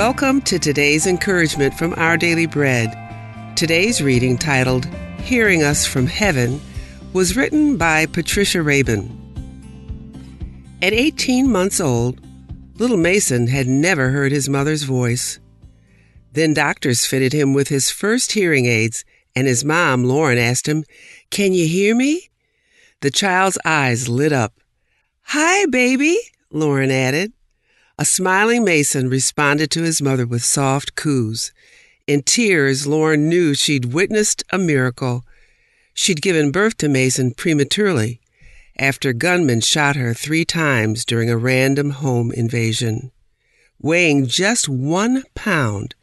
[0.00, 2.96] Welcome to today's encouragement from Our Daily Bread.
[3.54, 4.86] Today's reading, titled
[5.18, 6.58] Hearing Us from Heaven,
[7.12, 9.10] was written by Patricia Rabin.
[10.80, 12.18] At 18 months old,
[12.78, 15.38] little Mason had never heard his mother's voice.
[16.32, 19.04] Then doctors fitted him with his first hearing aids,
[19.36, 20.84] and his mom, Lauren, asked him,
[21.28, 22.30] Can you hear me?
[23.02, 24.54] The child's eyes lit up.
[25.24, 26.18] Hi, baby,
[26.50, 27.34] Lauren added.
[28.00, 31.52] A smiling Mason responded to his mother with soft coos.
[32.06, 35.22] In tears, Lauren knew she'd witnessed a miracle.
[35.92, 38.18] She'd given birth to Mason prematurely
[38.78, 43.12] after gunmen shot her three times during a random home invasion.
[43.78, 45.94] Weighing just one pound,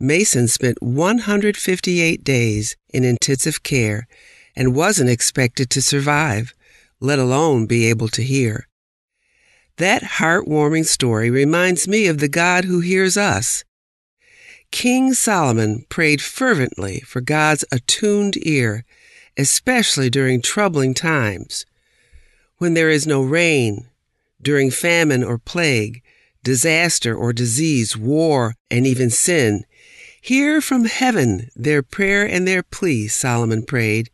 [0.00, 4.08] Mason spent 158 days in intensive care
[4.56, 6.54] and wasn't expected to survive,
[6.98, 8.66] let alone be able to hear.
[9.78, 13.64] That heartwarming story reminds me of the God who hears us.
[14.70, 18.84] King Solomon prayed fervently for God's attuned ear,
[19.36, 21.66] especially during troubling times.
[22.56, 23.86] When there is no rain,
[24.40, 26.02] during famine or plague,
[26.42, 29.64] disaster or disease, war, and even sin,
[30.22, 34.10] hear from heaven their prayer and their plea, Solomon prayed,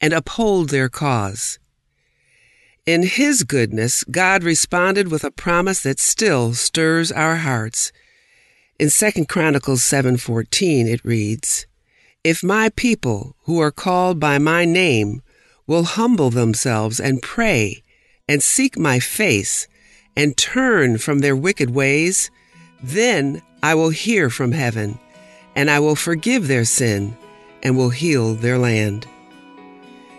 [0.00, 1.60] and uphold their cause.
[2.86, 7.92] In his goodness, God responded with a promise that still stirs our hearts.
[8.78, 11.66] In 2 Chronicles 7:14 it reads,
[12.22, 15.22] "If my people who are called by my name
[15.66, 17.82] will humble themselves and pray
[18.28, 19.66] and seek my face
[20.14, 22.30] and turn from their wicked ways,
[22.82, 24.98] then I will hear from heaven,
[25.56, 27.16] and I will forgive their sin
[27.62, 29.06] and will heal their land."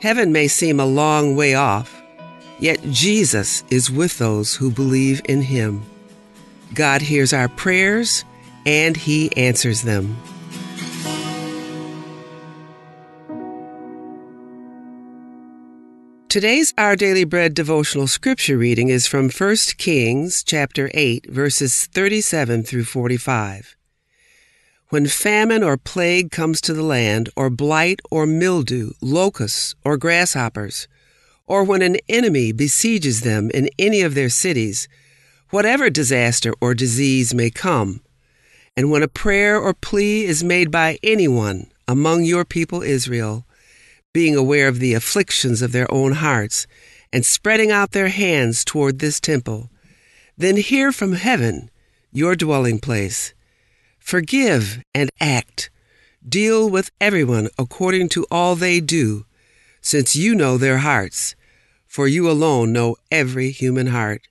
[0.00, 1.97] Heaven may seem a long way off,
[2.58, 5.82] Yet Jesus is with those who believe in him.
[6.74, 8.24] God hears our prayers
[8.66, 10.16] and he answers them.
[16.28, 22.64] Today's Our Daily Bread devotional scripture reading is from 1 Kings chapter 8 verses 37
[22.64, 23.76] through 45.
[24.90, 30.88] When famine or plague comes to the land, or blight or mildew, locusts or grasshoppers,
[31.48, 34.86] or when an enemy besieges them in any of their cities,
[35.48, 38.02] whatever disaster or disease may come,
[38.76, 43.46] and when a prayer or plea is made by anyone among your people Israel,
[44.12, 46.66] being aware of the afflictions of their own hearts,
[47.12, 49.70] and spreading out their hands toward this temple,
[50.36, 51.70] then hear from heaven,
[52.12, 53.32] your dwelling place.
[53.98, 55.70] Forgive and act.
[56.26, 59.24] Deal with everyone according to all they do,
[59.80, 61.34] since you know their hearts
[61.88, 64.28] for you alone know every human heart,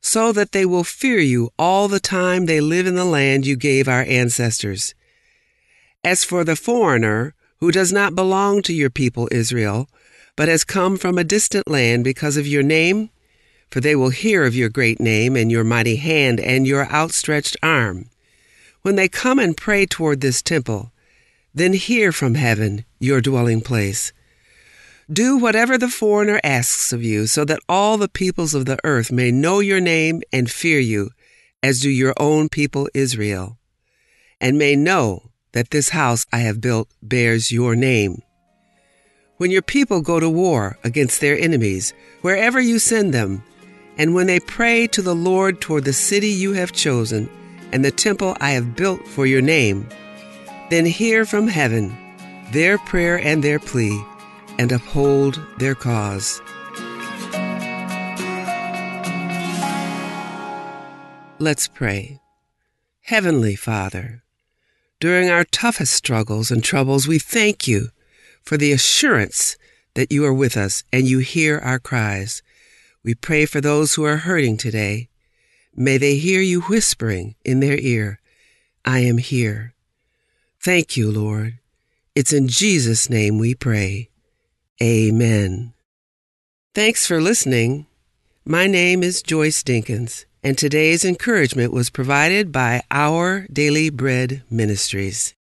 [0.00, 3.54] so that they will fear you all the time they live in the land you
[3.54, 4.94] gave our ancestors.
[6.02, 9.88] As for the foreigner, who does not belong to your people Israel,
[10.34, 13.10] but has come from a distant land because of your name,
[13.70, 17.58] for they will hear of your great name and your mighty hand and your outstretched
[17.62, 18.08] arm.
[18.80, 20.92] When they come and pray toward this temple,
[21.54, 24.14] then hear from heaven, your dwelling place
[25.12, 29.10] do whatever the foreigner asks of you, so that all the peoples of the earth
[29.10, 31.10] may know your name and fear you,
[31.62, 33.58] as do your own people Israel,
[34.40, 38.22] and may know that this house I have built bears your name.
[39.38, 43.42] When your people go to war against their enemies, wherever you send them,
[43.98, 47.28] and when they pray to the Lord toward the city you have chosen
[47.72, 49.88] and the temple I have built for your name,
[50.70, 51.96] then hear from heaven
[52.52, 54.04] their prayer and their plea
[54.60, 56.42] and uphold their cause.
[61.38, 62.20] Let's pray.
[63.04, 64.22] Heavenly Father,
[65.00, 67.88] during our toughest struggles and troubles, we thank you
[68.42, 69.56] for the assurance
[69.94, 72.42] that you are with us and you hear our cries.
[73.02, 75.08] We pray for those who are hurting today.
[75.74, 78.20] May they hear you whispering in their ear,
[78.84, 79.72] I am here.
[80.62, 81.60] Thank you, Lord.
[82.14, 84.09] It's in Jesus' name we pray.
[84.82, 85.74] Amen.
[86.74, 87.86] Thanks for listening.
[88.46, 95.34] My name is Joyce Dinkins, and today's encouragement was provided by Our Daily Bread Ministries.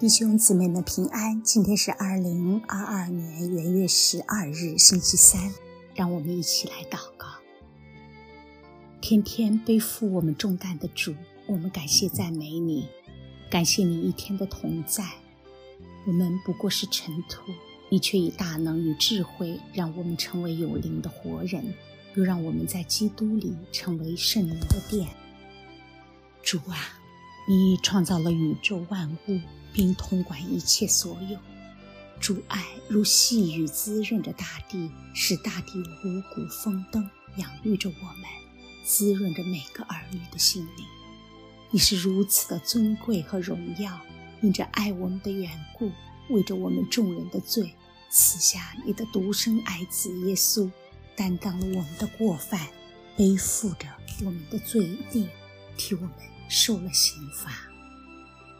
[0.00, 1.42] 弟兄姊妹们平安！
[1.42, 5.52] 今天是二零二二年元月十二日，星期三。
[5.94, 7.26] 让我们一起来祷告。
[9.02, 11.14] 天天背负我们重担的主，
[11.46, 12.88] 我们感谢赞美你，
[13.50, 15.04] 感谢你一天的同在。
[16.06, 17.42] 我们不过是尘土，
[17.90, 21.74] 你却以大能与智慧让我们成为有灵的活人，
[22.14, 25.10] 又让我们在基督里成为圣灵的殿。
[26.42, 26.98] 主啊，
[27.48, 29.40] 你创造了宇宙万物，
[29.72, 31.38] 并统管一切所有。
[32.20, 38.24] 主爱如细雨滋润着大地，使大地五谷丰登，养育着我们，
[38.84, 40.84] 滋润着每个儿女的心灵。
[41.70, 44.00] 你是如此的尊贵和荣耀。
[44.42, 45.92] 因着爱我们的缘故，
[46.30, 47.74] 为着我们众人的罪，
[48.10, 50.70] 赐下你的独生爱子耶稣，
[51.14, 52.68] 担当了我们的过犯，
[53.18, 53.86] 背负着
[54.24, 55.28] 我们的罪孽，
[55.76, 56.10] 替我们
[56.50, 57.52] 受了刑罚。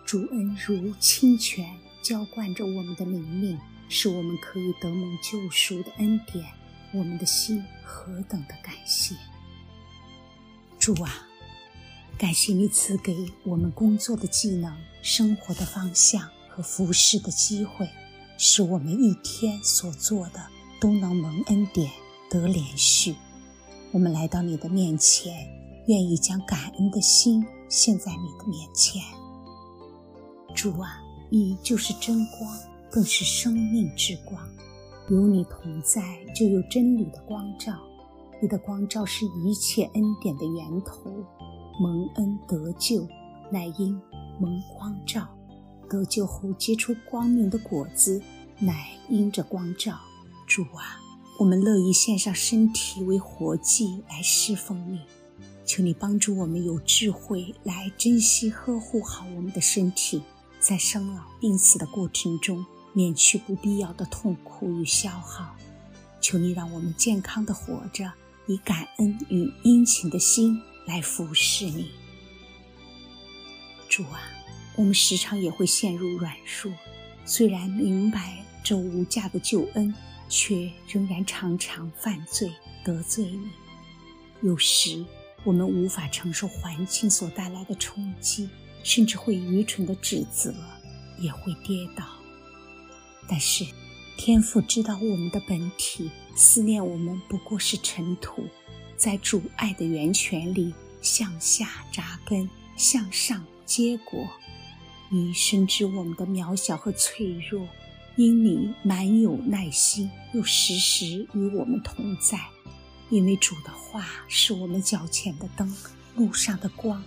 [0.06, 3.58] 主恩如清泉浇灌着我们的灵命，
[3.88, 6.46] 使我们可以得蒙救赎的恩典。
[6.92, 9.14] 我们的心何等的感谢！
[10.78, 11.28] 主啊！
[12.18, 13.14] 感谢你赐给
[13.44, 17.88] 我们工作的技能、生活的方向和服侍的机会，
[18.36, 20.46] 使我们一天所做的
[20.80, 21.90] 都能蒙恩典
[22.28, 23.14] 得连续。
[23.92, 25.32] 我们来到你的面前，
[25.86, 29.00] 愿意将感恩的心现在你的面前。
[30.54, 31.00] 主啊，
[31.30, 32.58] 你就是真光，
[32.90, 34.42] 更是生命之光。
[35.08, 36.02] 有你同在，
[36.34, 37.72] 就有真理的光照。
[38.42, 41.24] 你的光照是一切恩典的源头。
[41.80, 43.06] 蒙恩得救，
[43.50, 43.98] 乃因
[44.40, 45.22] 蒙光照；
[45.88, 48.20] 得救后结出光明的果子，
[48.58, 49.96] 乃因着光照。
[50.46, 50.98] 主啊，
[51.38, 55.00] 我们乐意献上身体为活祭来侍奉你。
[55.70, 60.20] 求你帮助我们有智慧来珍惜呵护好我们的身体，
[60.58, 65.54] 在生老病死的过程中免去不必要的痛苦与消耗。
[66.20, 68.12] 求你让我们健康的活着，
[68.48, 70.60] 以感恩与殷勤的心。
[70.86, 71.88] 来服侍你，
[73.88, 74.20] 主啊，
[74.74, 76.72] 我们时常也会陷入软弱，
[77.24, 79.94] 虽然明白这无价的救恩，
[80.28, 82.50] 却仍然常常犯罪
[82.82, 83.50] 得罪你。
[84.42, 85.04] 有时
[85.44, 88.48] 我们无法承受环境所带来的冲击，
[88.82, 90.54] 甚至会愚蠢的指责，
[91.18, 92.04] 也会跌倒。
[93.28, 93.64] 但是
[94.16, 98.44] 天父知道我们的本体，思念我们不过是尘土。
[98.96, 104.28] 在主爱的源泉里向下扎根，向上结果。
[105.08, 107.66] 你深知我们的渺小和脆弱，
[108.16, 112.38] 因你满有耐心，又时时与我们同在。
[113.10, 115.76] 因为主的话是我们脚前的灯，
[116.16, 117.02] 路上的光，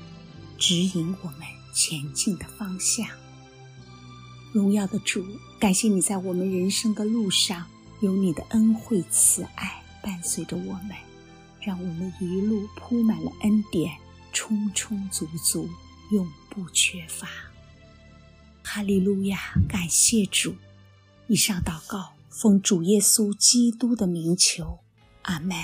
[0.57, 1.41] 指引我们
[1.73, 3.07] 前进的方向。
[4.51, 5.25] 荣耀的主，
[5.59, 7.65] 感谢你在我们人生的路上，
[8.01, 10.89] 有你的恩惠慈爱伴随着我们。
[11.61, 13.97] 让我们一路铺满了恩典，
[14.33, 15.69] 充充足足，
[16.11, 17.29] 永不缺乏。
[18.61, 20.56] 哈利路亚，感谢主！
[21.27, 24.79] 以上祷告奉主耶稣基督的名求，
[25.21, 25.56] 阿门。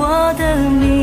[0.00, 0.99] 我的命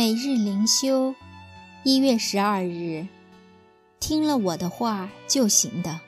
[0.00, 1.14] 每日灵修，
[1.82, 3.06] 一月十二日，
[4.00, 6.00] 听了我的话就行的。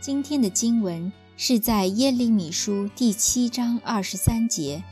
[0.00, 4.82] 今天的经文是在耶利米书第七章二十三节，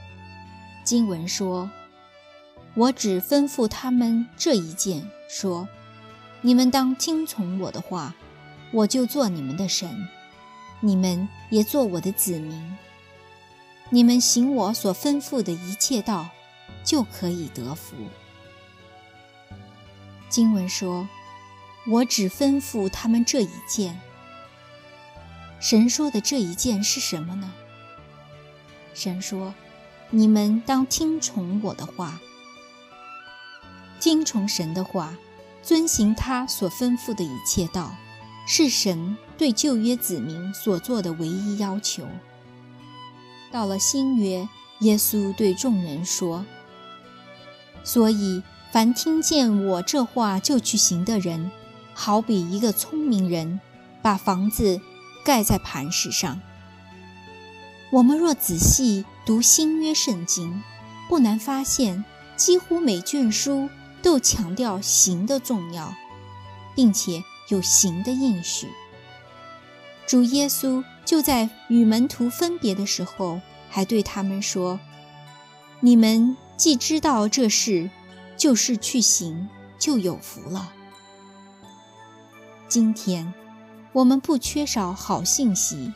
[0.84, 1.70] 经文说
[2.76, 5.66] ：“我只吩咐他们这一件，说，
[6.42, 8.14] 你们当听从我的话，
[8.70, 10.06] 我就做你们的神，
[10.80, 12.76] 你们也做我的子民。
[13.88, 16.28] 你们行我所吩咐的一切道。”
[16.84, 17.96] 就可以得福。
[20.28, 21.08] 经文说
[21.88, 24.00] ：“我只吩咐他们这一件。”
[25.60, 27.52] 神说的这一件是什么呢？
[28.94, 29.54] 神说
[30.10, 32.20] ：“你们当听从我的话，
[33.98, 35.16] 听从神的话，
[35.62, 37.94] 遵行他所吩咐的一切道，
[38.46, 42.06] 是神对旧约子民所做的唯一要求。”
[43.50, 44.48] 到了新约，
[44.80, 46.44] 耶稣对众人说。
[47.84, 51.52] 所以，凡听见我这话就去行的人，
[51.92, 53.60] 好比一个聪明人，
[54.02, 54.80] 把房子
[55.24, 56.40] 盖在磐石上。
[57.92, 60.62] 我们若仔细读新约圣经，
[61.08, 62.04] 不难发现，
[62.36, 63.68] 几乎每卷书
[64.02, 65.94] 都强调行的重要，
[66.74, 68.66] 并且有行的应许。
[70.06, 74.80] 主耶稣就在与门徒分别的时候，还对他们说
[75.80, 77.90] ：“你们。”既知道这事，
[78.36, 80.72] 就是去行，就有福了。
[82.68, 83.34] 今天，
[83.92, 85.92] 我们不缺少好信息，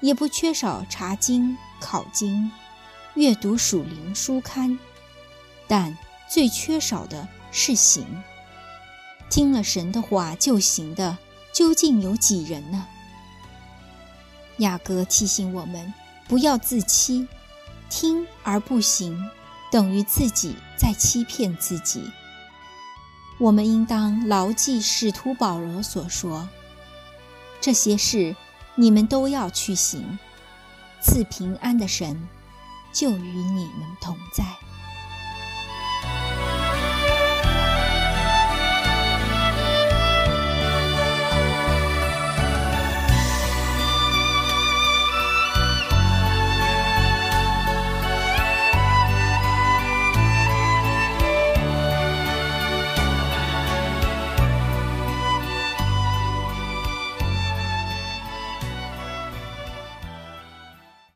[0.00, 2.50] 也不缺少查经、考经、
[3.14, 4.78] 阅读属灵书刊，
[5.68, 5.96] 但
[6.28, 8.04] 最缺少的是行。
[9.28, 11.18] 听了神的话就行的，
[11.52, 12.86] 究竟有几人呢？
[14.58, 15.92] 雅各提醒我们，
[16.26, 17.28] 不要自欺，
[17.88, 19.30] 听而不行。
[19.70, 22.10] 等于自己在欺骗自己。
[23.38, 26.48] 我们应当牢记使徒保罗所说
[27.60, 28.36] ：“这些事
[28.74, 30.18] 你们都要去行，
[31.00, 32.28] 赐平安的神
[32.92, 34.44] 就与你们同在。”